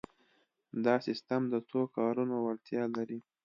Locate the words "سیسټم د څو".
1.05-1.81